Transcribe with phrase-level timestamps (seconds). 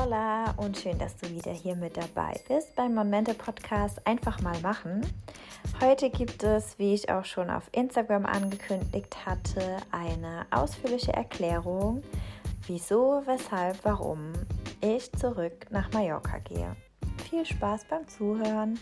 [0.00, 4.56] Hola und schön, dass du wieder hier mit dabei bist beim Momente Podcast Einfach mal
[4.60, 5.04] machen.
[5.80, 12.04] Heute gibt es, wie ich auch schon auf Instagram angekündigt hatte, eine ausführliche Erklärung,
[12.68, 14.34] wieso, weshalb, warum
[14.80, 16.76] ich zurück nach Mallorca gehe.
[17.28, 18.78] Viel Spaß beim Zuhören.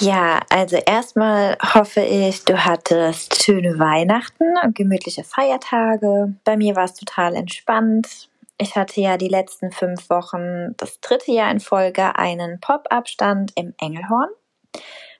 [0.00, 6.34] Ja, also erstmal hoffe ich, du hattest schöne Weihnachten und gemütliche Feiertage.
[6.42, 8.30] Bei mir war es total entspannt.
[8.56, 13.74] Ich hatte ja die letzten fünf Wochen, das dritte Jahr in Folge, einen Pop-Up-Stand im
[13.78, 14.30] Engelhorn.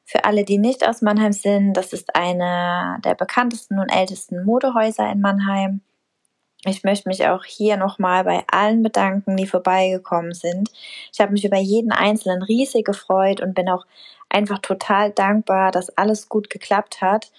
[0.07, 5.11] Für alle, die nicht aus Mannheim sind, das ist einer der bekanntesten und ältesten Modehäuser
[5.13, 5.83] in Mannheim.
[6.67, 10.71] Ich möchte mich auch hier nochmal bei allen bedanken, die vorbeigekommen sind.
[11.13, 13.87] Ich habe mich über jeden einzelnen riesig gefreut und bin auch
[14.29, 17.33] einfach total dankbar, dass alles gut geklappt hat.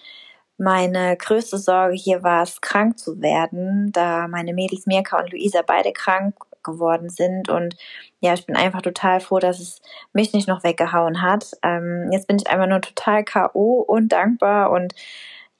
[0.58, 5.62] Meine größte Sorge hier war es, krank zu werden, da meine Mädels Mirka und Luisa
[5.62, 7.48] beide krank geworden sind.
[7.48, 7.76] Und
[8.20, 9.80] ja, ich bin einfach total froh, dass es
[10.12, 11.50] mich nicht noch weggehauen hat.
[11.62, 13.80] Ähm, jetzt bin ich einfach nur total K.O.
[13.80, 14.94] und dankbar und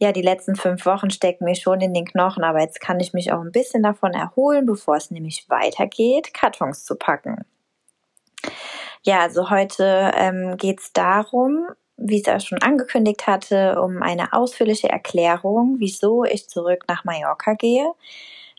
[0.03, 3.13] ja, die letzten fünf Wochen stecken mir schon in den Knochen, aber jetzt kann ich
[3.13, 7.45] mich auch ein bisschen davon erholen, bevor es nämlich weitergeht, Kartons zu packen.
[9.05, 14.33] Ja, also heute ähm, geht es darum, wie es ja schon angekündigt hatte, um eine
[14.33, 17.87] ausführliche Erklärung, wieso ich zurück nach Mallorca gehe.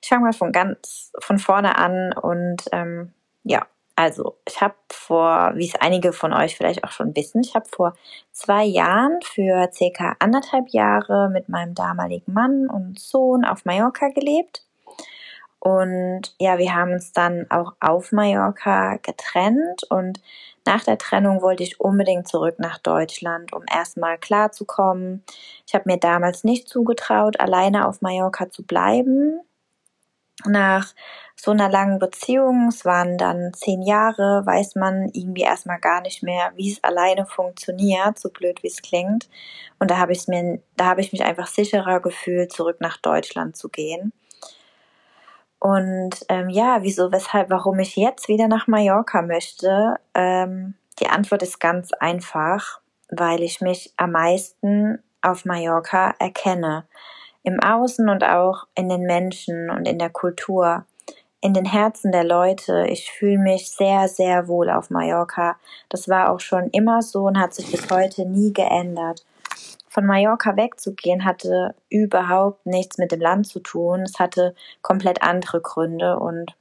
[0.01, 3.11] Ich fange mal von ganz von vorne an und ähm,
[3.43, 7.53] ja, also, ich habe vor, wie es einige von euch vielleicht auch schon wissen, ich
[7.53, 7.93] habe vor
[8.31, 14.63] zwei Jahren für circa anderthalb Jahre mit meinem damaligen Mann und Sohn auf Mallorca gelebt.
[15.59, 20.19] Und ja, wir haben uns dann auch auf Mallorca getrennt und
[20.65, 25.23] nach der Trennung wollte ich unbedingt zurück nach Deutschland, um erstmal klarzukommen.
[25.67, 29.39] Ich habe mir damals nicht zugetraut, alleine auf Mallorca zu bleiben.
[30.45, 30.93] Nach
[31.35, 36.23] so einer langen Beziehung, es waren dann zehn Jahre, weiß man irgendwie erstmal gar nicht
[36.23, 39.29] mehr, wie es alleine funktioniert, so blöd wie es klingt.
[39.79, 43.57] Und da habe ich mir, da habe ich mich einfach sicherer gefühlt, zurück nach Deutschland
[43.57, 44.13] zu gehen.
[45.59, 49.95] Und ähm, ja, wieso, weshalb, warum ich jetzt wieder nach Mallorca möchte?
[50.13, 52.79] Ähm, die Antwort ist ganz einfach,
[53.09, 56.85] weil ich mich am meisten auf Mallorca erkenne
[57.43, 60.85] im Außen und auch in den Menschen und in der Kultur,
[61.41, 62.85] in den Herzen der Leute.
[62.87, 65.57] Ich fühle mich sehr, sehr wohl auf Mallorca.
[65.89, 69.25] Das war auch schon immer so und hat sich bis heute nie geändert.
[69.89, 74.01] Von Mallorca wegzugehen hatte überhaupt nichts mit dem Land zu tun.
[74.01, 76.55] Es hatte komplett andere Gründe und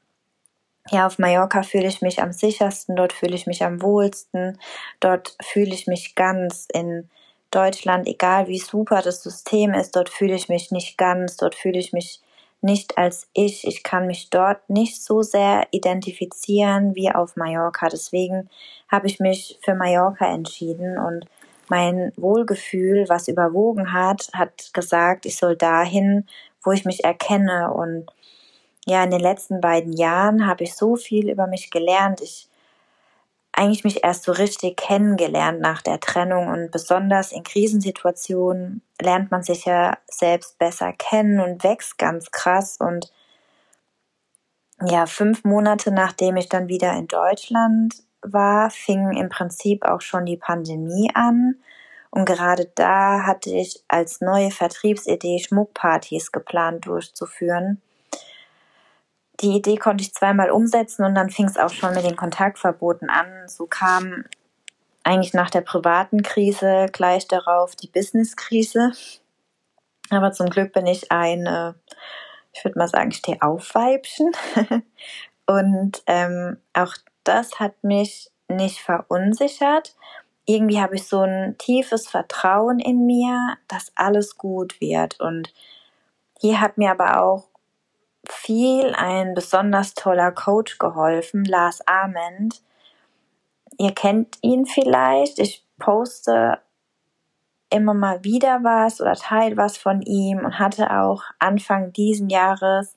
[0.91, 4.59] ja, auf Mallorca fühle ich mich am sichersten, dort fühle ich mich am wohlsten,
[5.01, 7.09] dort fühle ich mich ganz in
[7.53, 11.79] Deutschland, egal wie super das System ist, dort fühle ich mich nicht ganz, dort fühle
[11.79, 12.21] ich mich
[12.63, 13.67] nicht als ich.
[13.67, 17.89] Ich kann mich dort nicht so sehr identifizieren wie auf Mallorca.
[17.89, 18.49] Deswegen
[18.91, 21.27] habe ich mich für Mallorca entschieden und
[21.69, 26.27] mein Wohlgefühl, was überwogen hat, hat gesagt, ich soll dahin,
[26.63, 27.73] wo ich mich erkenne.
[27.73, 28.07] Und
[28.87, 32.21] ja, in den letzten beiden Jahren habe ich so viel über mich gelernt.
[32.21, 32.49] Ich
[33.53, 36.49] eigentlich mich erst so richtig kennengelernt nach der Trennung.
[36.49, 42.79] Und besonders in Krisensituationen lernt man sich ja selbst besser kennen und wächst ganz krass.
[42.81, 43.13] Und
[44.85, 50.27] ja, fünf Monate nachdem ich dann wieder in Deutschland war, fing im Prinzip auch schon
[50.27, 51.57] die Pandemie an.
[52.11, 57.81] Und gerade da hatte ich als neue Vertriebsidee Schmuckpartys geplant durchzuführen
[59.43, 63.11] die Idee konnte ich zweimal umsetzen und dann fing es auch schon mit den Kontaktverboten
[63.11, 63.49] an.
[63.49, 64.25] So kam
[65.05, 68.93] eigentlich nach der privaten Krise gleich darauf die Business-Krise.
[70.11, 71.75] Aber zum Glück bin ich ein,
[72.53, 74.33] ich würde mal sagen, Steh-auf-Weibchen.
[75.47, 76.95] und ähm, auch
[77.25, 79.97] das hat mich nicht verunsichert.
[80.45, 85.21] Irgendwie habe ich so ein tiefes Vertrauen in mir, dass alles gut wird.
[85.21, 85.53] Und
[86.41, 87.52] hier hat mir aber auch
[88.29, 92.63] viel ein besonders toller Coach geholfen, Lars Ament.
[93.79, 95.39] Ihr kennt ihn vielleicht.
[95.39, 96.59] Ich poste
[97.71, 102.97] immer mal wieder was oder teile was von ihm und hatte auch Anfang diesen Jahres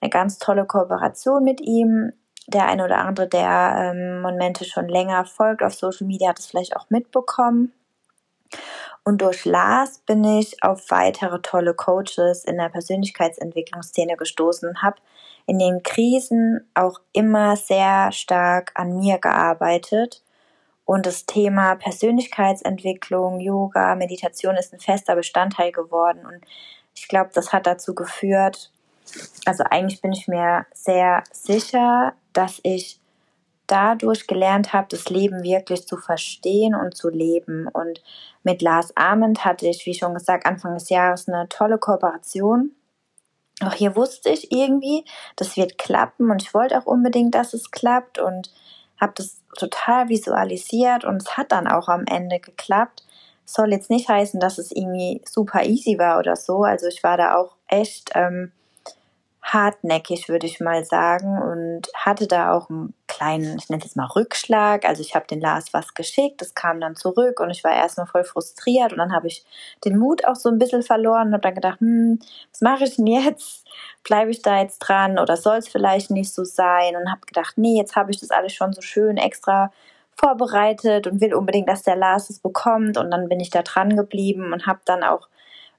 [0.00, 2.12] eine ganz tolle Kooperation mit ihm.
[2.46, 6.46] Der eine oder andere, der ähm, Momente schon länger folgt auf Social Media, hat es
[6.46, 7.72] vielleicht auch mitbekommen.
[9.04, 14.96] Und durch Lars bin ich auf weitere tolle Coaches in der Persönlichkeitsentwicklungsszene gestoßen habe
[15.46, 20.22] in den Krisen auch immer sehr stark an mir gearbeitet.
[20.86, 26.24] Und das Thema Persönlichkeitsentwicklung, Yoga, Meditation ist ein fester Bestandteil geworden.
[26.26, 26.44] Und
[26.94, 28.70] ich glaube, das hat dazu geführt,
[29.44, 33.00] also eigentlich bin ich mir sehr sicher, dass ich
[33.66, 37.68] dadurch gelernt habe, das Leben wirklich zu verstehen und zu leben.
[37.68, 38.02] Und
[38.42, 42.72] mit Lars Arment hatte ich, wie schon gesagt, Anfang des Jahres eine tolle Kooperation.
[43.62, 45.04] Auch hier wusste ich irgendwie,
[45.36, 48.52] das wird klappen und ich wollte auch unbedingt, dass es klappt und
[49.00, 53.04] habe das total visualisiert und es hat dann auch am Ende geklappt.
[53.44, 56.64] Soll jetzt nicht heißen, dass es irgendwie super easy war oder so.
[56.64, 58.52] Also ich war da auch echt ähm,
[59.44, 64.06] hartnäckig, würde ich mal sagen, und hatte da auch einen kleinen, ich nenne es mal
[64.06, 64.86] Rückschlag.
[64.86, 68.06] Also ich habe den Lars was geschickt, das kam dann zurück und ich war erstmal
[68.06, 69.44] voll frustriert und dann habe ich
[69.84, 72.18] den Mut auch so ein bisschen verloren und habe dann gedacht, hm,
[72.50, 73.66] was mache ich denn jetzt?
[74.02, 76.96] Bleibe ich da jetzt dran oder soll es vielleicht nicht so sein?
[76.96, 79.70] Und habe gedacht, nee, jetzt habe ich das alles schon so schön extra
[80.16, 82.96] vorbereitet und will unbedingt, dass der Lars es bekommt.
[82.96, 85.28] Und dann bin ich da dran geblieben und habe dann auch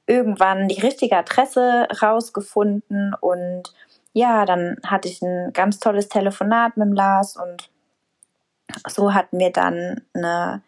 [0.08, 3.74] irgendwann die richtige Adresse rausgefunden und
[4.14, 7.70] ja, dann hatte ich ein ganz tolles Telefonat mit dem Lars und
[8.88, 10.64] so hatten wir dann eine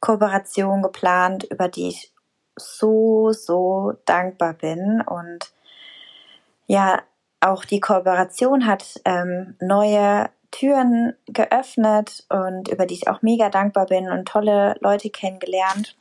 [0.00, 2.12] Kooperation geplant, über die ich
[2.56, 5.02] so, so dankbar bin.
[5.02, 5.52] Und
[6.66, 7.02] ja,
[7.40, 13.86] auch die Kooperation hat ähm, neue Türen geöffnet und über die ich auch mega dankbar
[13.86, 15.96] bin und tolle Leute kennengelernt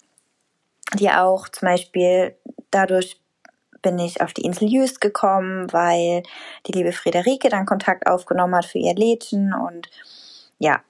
[0.96, 2.36] die auch zum Beispiel
[2.72, 3.20] dadurch
[3.82, 6.24] bin ich auf die Insel Jüst gekommen, weil
[6.68, 9.90] die liebe Friederike dann Kontakt aufgenommen hat für ihr Lädchen und
[10.58, 10.82] ja.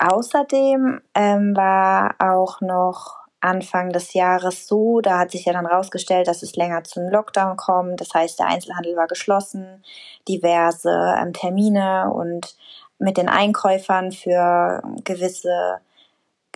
[0.00, 6.26] Außerdem ähm, war auch noch Anfang des Jahres so, da hat sich ja dann rausgestellt,
[6.26, 8.00] dass es länger zum Lockdown kommt.
[8.00, 9.84] Das heißt, der Einzelhandel war geschlossen,
[10.26, 12.56] diverse ähm, Termine und
[12.98, 15.78] mit den Einkäufern für gewisse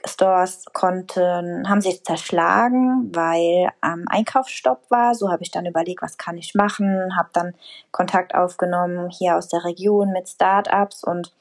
[0.07, 5.15] Stores konnten, haben sich zerschlagen, weil ähm, Einkaufsstopp war.
[5.15, 7.55] So habe ich dann überlegt, was kann ich machen, habe dann
[7.91, 11.35] Kontakt aufgenommen hier aus der Region mit Startups und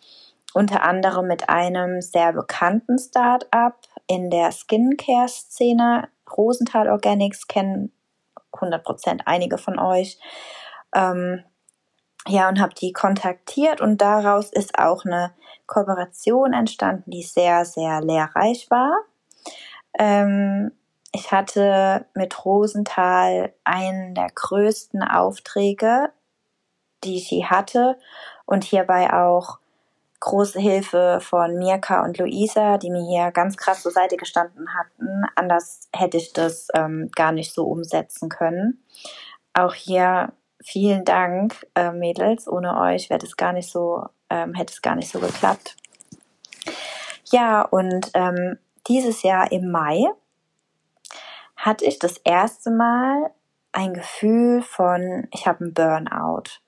[0.54, 3.75] unter anderem mit einem sehr bekannten Startup
[4.07, 6.07] in der Skincare-Szene.
[6.36, 7.92] Rosenthal Organics kennen
[8.54, 10.18] 100% einige von euch.
[10.95, 11.44] Ähm,
[12.27, 15.33] ja, und habe die kontaktiert und daraus ist auch eine
[15.65, 18.97] Kooperation entstanden, die sehr, sehr lehrreich war.
[19.97, 20.71] Ähm,
[21.12, 26.12] ich hatte mit Rosenthal einen der größten Aufträge,
[27.03, 27.97] die je hatte
[28.45, 29.59] und hierbei auch
[30.19, 35.23] große Hilfe von Mirka und Luisa, die mir hier ganz krass zur Seite gestanden hatten.
[35.35, 38.83] Anders hätte ich das ähm, gar nicht so umsetzen können.
[39.53, 40.33] Auch hier
[40.67, 42.47] vielen Dank, äh, Mädels.
[42.47, 45.75] Ohne euch wäre das gar nicht so ähm, hätte es gar nicht so geklappt.
[47.25, 50.05] Ja, und ähm, dieses Jahr im Mai
[51.55, 53.31] hatte ich das erste Mal
[53.71, 56.59] ein Gefühl von, ich habe einen Burnout.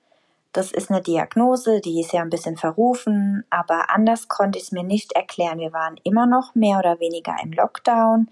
[0.51, 4.71] Das ist eine Diagnose, die ist ja ein bisschen verrufen, aber anders konnte ich es
[4.71, 5.59] mir nicht erklären.
[5.59, 8.29] Wir waren immer noch mehr oder weniger im Lockdown.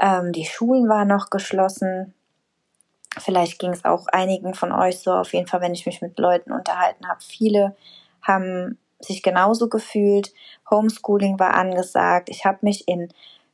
[0.00, 2.14] Ähm, die Schulen waren noch geschlossen.
[3.18, 6.18] Vielleicht ging es auch einigen von euch so, auf jeden Fall, wenn ich mich mit
[6.18, 7.20] Leuten unterhalten habe.
[7.20, 7.76] Viele
[8.22, 10.32] haben sich genauso gefühlt.
[10.70, 12.28] Homeschooling war angesagt.
[12.28, 13.12] Ich habe mich in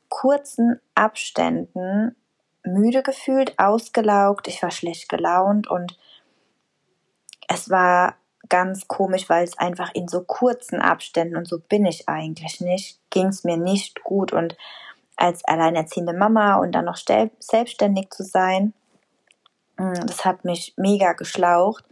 [0.08, 2.16] kurzen Abständen
[2.64, 4.48] müde gefühlt, ausgelaugt.
[4.48, 5.98] Ich war schlecht gelaunt und
[7.48, 8.16] es war
[8.48, 13.00] ganz komisch, weil es einfach in so kurzen Abständen und so bin ich eigentlich nicht,
[13.10, 14.56] ging es mir nicht gut und
[15.16, 18.74] als alleinerziehende Mama und dann noch selbstständig zu sein,
[19.76, 21.84] das hat mich mega geschlaucht.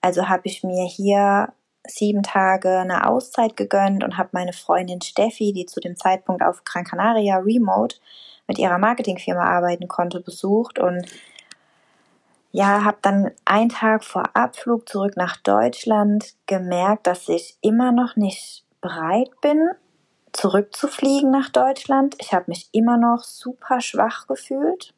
[0.00, 1.52] Also habe ich mir hier
[1.86, 6.64] sieben Tage eine Auszeit gegönnt und habe meine Freundin Steffi, die zu dem Zeitpunkt auf
[6.64, 7.96] Gran Canaria remote
[8.46, 11.06] mit ihrer Marketingfirma arbeiten konnte, besucht und
[12.50, 18.14] ja, habe dann einen Tag vor Abflug zurück nach Deutschland gemerkt, dass ich immer noch
[18.14, 19.70] nicht bereit bin,
[20.32, 22.14] zurückzufliegen nach Deutschland.
[22.18, 24.92] Ich habe mich immer noch super schwach gefühlt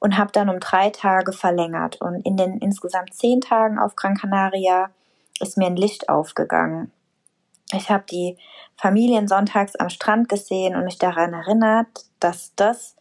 [0.00, 2.00] und habe dann um drei Tage verlängert.
[2.00, 4.90] Und in den insgesamt zehn Tagen auf Gran Canaria
[5.40, 6.92] ist mir ein Licht aufgegangen.
[7.72, 8.38] Ich habe die
[8.76, 11.88] Familien sonntags am Strand gesehen und mich daran erinnert,
[12.20, 12.96] dass das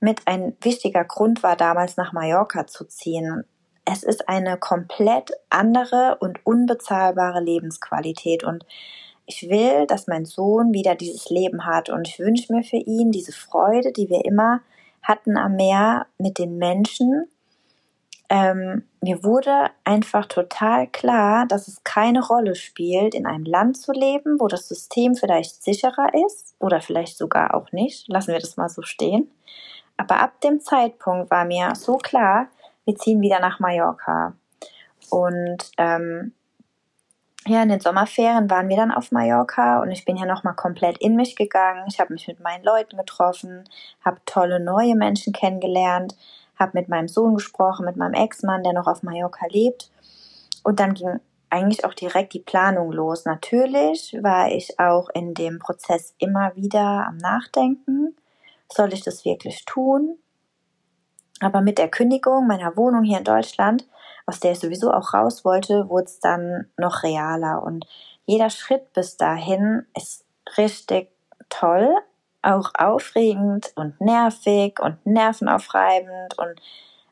[0.00, 3.44] mit ein wichtiger Grund war, damals nach Mallorca zu ziehen.
[3.84, 8.64] Es ist eine komplett andere und unbezahlbare Lebensqualität und
[9.26, 13.12] ich will, dass mein Sohn wieder dieses Leben hat und ich wünsche mir für ihn
[13.12, 14.60] diese Freude, die wir immer
[15.02, 17.28] hatten am Meer mit den Menschen,
[18.32, 23.92] ähm, mir wurde einfach total klar, dass es keine Rolle spielt, in einem Land zu
[23.92, 28.08] leben, wo das System vielleicht sicherer ist oder vielleicht sogar auch nicht.
[28.08, 29.30] Lassen wir das mal so stehen.
[29.98, 32.46] Aber ab dem Zeitpunkt war mir so klar,
[32.86, 34.32] wir ziehen wieder nach Mallorca.
[35.10, 36.32] Und ähm,
[37.46, 40.98] ja, in den Sommerferien waren wir dann auf Mallorca und ich bin ja nochmal komplett
[40.98, 41.84] in mich gegangen.
[41.88, 43.64] Ich habe mich mit meinen Leuten getroffen,
[44.04, 46.16] habe tolle neue Menschen kennengelernt,
[46.58, 49.90] habe mit meinem Sohn gesprochen, mit meinem Ex-Mann, der noch auf Mallorca lebt.
[50.62, 51.20] Und dann ging
[51.50, 53.24] eigentlich auch direkt die Planung los.
[53.24, 58.16] Natürlich war ich auch in dem Prozess immer wieder am Nachdenken.
[58.72, 60.18] Soll ich das wirklich tun?
[61.40, 63.86] Aber mit der Kündigung meiner Wohnung hier in Deutschland
[64.26, 67.62] aus der ich sowieso auch raus wollte, wurde es dann noch realer.
[67.62, 67.86] Und
[68.24, 70.24] jeder Schritt bis dahin ist
[70.56, 71.08] richtig
[71.48, 71.94] toll,
[72.42, 76.60] auch aufregend und nervig und nervenaufreibend und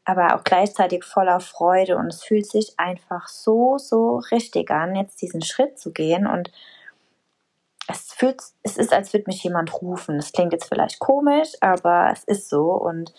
[0.04, 5.22] aber auch gleichzeitig voller Freude und es fühlt sich einfach so, so richtig an, jetzt
[5.22, 6.50] diesen Schritt zu gehen und
[7.86, 10.16] es fühlt, es ist, als würde mich jemand rufen.
[10.16, 13.12] Es klingt jetzt vielleicht komisch, aber es ist so und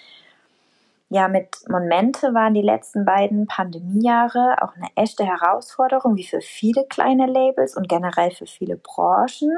[1.13, 6.85] ja, mit Momente waren die letzten beiden Pandemiejahre auch eine echte Herausforderung, wie für viele
[6.85, 9.51] kleine Labels und generell für viele Branchen.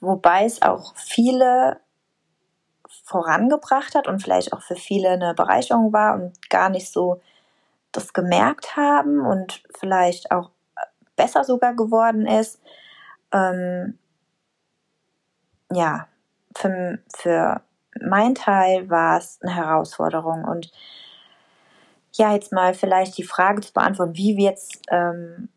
[0.00, 1.80] Wobei es auch viele
[3.04, 7.22] vorangebracht hat und vielleicht auch für viele eine Bereicherung war und gar nicht so
[7.92, 10.50] das gemerkt haben und vielleicht auch
[11.16, 12.60] besser sogar geworden ist.
[13.32, 13.98] Ähm,
[15.72, 16.06] ja,
[16.54, 17.62] für, für
[18.02, 20.44] mein Teil war es eine Herausforderung.
[20.44, 20.70] Und
[22.12, 25.48] ja, jetzt mal vielleicht die Frage zu beantworten, wie wir jetzt ähm,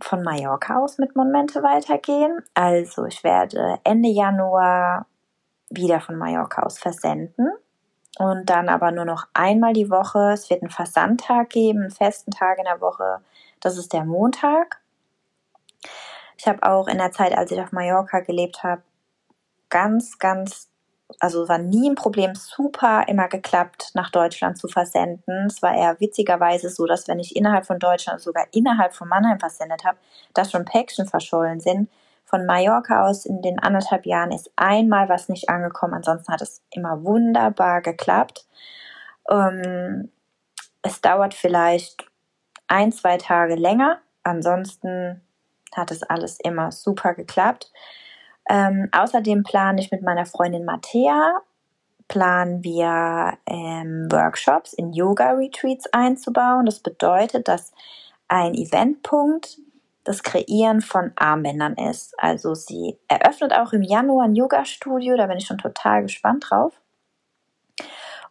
[0.00, 2.42] von Mallorca aus mit Momente weitergehen.
[2.54, 5.06] Also ich werde Ende Januar
[5.70, 7.50] wieder von Mallorca aus versenden
[8.18, 10.32] und dann aber nur noch einmal die Woche.
[10.32, 13.20] Es wird einen Versandtag geben, einen festen Tag in der Woche.
[13.60, 14.80] Das ist der Montag.
[16.36, 18.82] Ich habe auch in der Zeit, als ich auf Mallorca gelebt habe,
[19.68, 20.68] ganz, ganz
[21.20, 25.46] also war nie ein Problem, super immer geklappt, nach Deutschland zu versenden.
[25.46, 29.38] Es war eher witzigerweise so, dass wenn ich innerhalb von Deutschland, sogar innerhalb von Mannheim
[29.38, 29.98] versendet habe,
[30.34, 31.88] dass schon Päckchen verschollen sind.
[32.24, 36.62] Von Mallorca aus in den anderthalb Jahren ist einmal was nicht angekommen, ansonsten hat es
[36.70, 38.46] immer wunderbar geklappt.
[39.30, 40.10] Ähm,
[40.82, 42.06] es dauert vielleicht
[42.66, 45.20] ein, zwei Tage länger, ansonsten
[45.74, 47.70] hat es alles immer super geklappt.
[48.48, 51.40] Ähm, außerdem plane ich mit meiner Freundin Mattea,
[52.08, 56.66] planen wir ähm, Workshops in Yoga-Retreats einzubauen.
[56.66, 57.72] Das bedeutet, dass
[58.28, 59.58] ein Eventpunkt
[60.04, 62.14] das Kreieren von Armbändern ist.
[62.18, 66.74] Also sie eröffnet auch im Januar ein Yoga-Studio, da bin ich schon total gespannt drauf.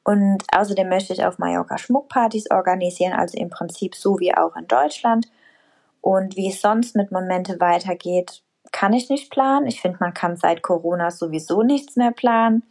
[0.03, 4.67] Und außerdem möchte ich auf Mallorca Schmuckpartys organisieren, also im Prinzip so wie auch in
[4.67, 5.27] Deutschland.
[6.01, 8.43] Und wie es sonst mit Momente weitergeht,
[8.73, 9.67] kann ich nicht planen.
[9.67, 12.63] Ich finde, man kann seit Corona sowieso nichts mehr planen.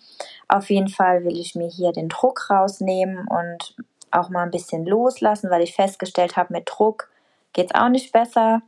[0.49, 3.75] Auf jeden Fall will ich mir hier den Druck rausnehmen und
[4.11, 7.09] auch mal ein bisschen loslassen, weil ich festgestellt habe, mit Druck
[7.55, 8.61] geht es auch nicht besser.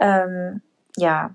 [0.00, 0.62] Ähm,
[0.96, 1.30] ja,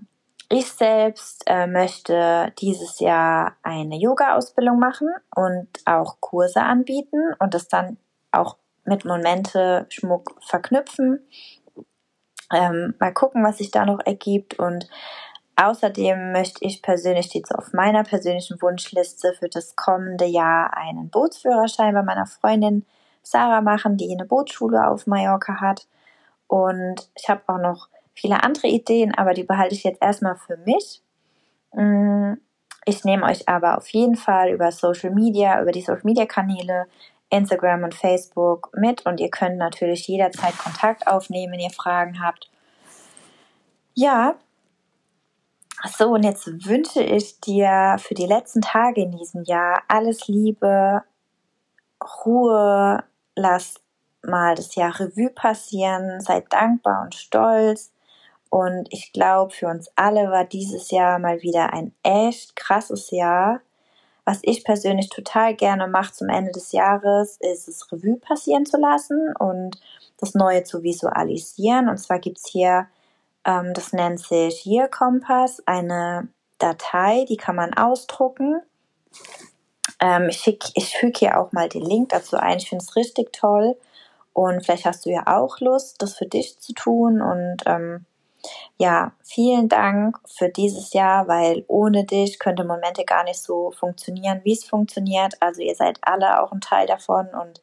[0.49, 7.67] ich selbst äh, möchte dieses Jahr eine Yoga-Ausbildung machen und auch Kurse anbieten und das
[7.67, 7.97] dann
[8.31, 11.19] auch mit Momente Schmuck verknüpfen.
[12.53, 14.59] Ähm, mal gucken, was sich da noch ergibt.
[14.59, 14.87] Und
[15.55, 21.09] außerdem möchte ich persönlich, steht so auf meiner persönlichen Wunschliste für das kommende Jahr einen
[21.09, 22.85] Bootsführerschein bei meiner Freundin
[23.23, 25.87] Sarah machen, die eine Bootsschule auf Mallorca hat.
[26.47, 30.57] Und ich habe auch noch viele andere Ideen, aber die behalte ich jetzt erstmal für
[30.57, 31.01] mich.
[31.73, 32.33] Mm,
[32.85, 36.87] ich nehme euch aber auf jeden Fall über Social Media, über die Social Media Kanäle
[37.31, 42.49] Instagram und Facebook mit und ihr könnt natürlich jederzeit Kontakt aufnehmen, wenn ihr Fragen habt.
[43.93, 44.35] Ja,
[45.97, 51.01] so und jetzt wünsche ich dir für die letzten Tage in diesem Jahr alles Liebe,
[52.25, 53.03] Ruhe,
[53.35, 53.75] lass
[54.23, 57.91] mal das Jahr Revue passieren, seid dankbar und stolz.
[58.49, 63.61] Und ich glaube, für uns alle war dieses Jahr mal wieder ein echt krasses Jahr
[64.25, 68.77] was ich persönlich total gerne mache zum Ende des Jahres, ist es Revue passieren zu
[68.77, 69.79] lassen und
[70.17, 71.89] das Neue zu visualisieren.
[71.89, 72.87] Und zwar gibt's hier,
[73.45, 76.27] ähm, das nennt sich Year Compass, eine
[76.59, 78.61] Datei, die kann man ausdrucken.
[79.99, 82.57] Ähm, ich, ich füge hier auch mal den Link dazu ein.
[82.57, 83.75] Ich finde es richtig toll.
[84.33, 87.21] Und vielleicht hast du ja auch Lust, das für dich zu tun.
[87.21, 88.05] Und ähm,
[88.77, 94.41] ja, vielen Dank für dieses Jahr, weil ohne dich könnte Momente gar nicht so funktionieren,
[94.43, 95.35] wie es funktioniert.
[95.39, 97.61] Also ihr seid alle auch ein Teil davon und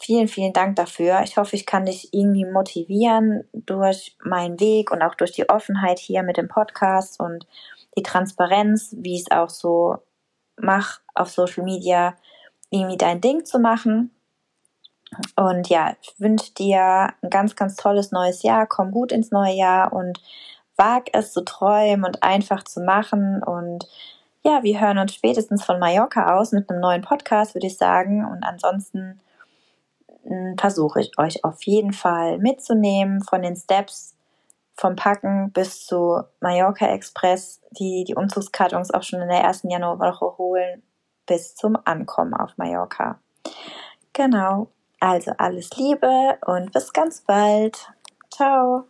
[0.00, 1.22] vielen, vielen Dank dafür.
[1.24, 5.98] Ich hoffe, ich kann dich irgendwie motivieren durch meinen Weg und auch durch die Offenheit
[5.98, 7.46] hier mit dem Podcast und
[7.96, 9.96] die Transparenz, wie ich es auch so
[10.56, 12.16] mache auf Social Media,
[12.70, 14.13] irgendwie dein Ding zu machen.
[15.36, 18.66] Und ja, ich wünsche dir ein ganz, ganz tolles neues Jahr.
[18.66, 20.20] Komm gut ins neue Jahr und
[20.76, 23.42] wag es zu träumen und einfach zu machen.
[23.42, 23.86] Und
[24.42, 28.24] ja, wir hören uns spätestens von Mallorca aus mit einem neuen Podcast, würde ich sagen.
[28.24, 29.20] Und ansonsten
[30.24, 34.14] hm, versuche ich euch auf jeden Fall mitzunehmen von den Steps
[34.76, 40.36] vom Packen bis zu Mallorca Express, die die Umzugskartons auch schon in der ersten Januarwoche
[40.36, 40.82] holen,
[41.26, 43.20] bis zum Ankommen auf Mallorca.
[44.12, 44.68] Genau.
[45.04, 47.92] Also alles Liebe und bis ganz bald.
[48.30, 48.86] Ciao.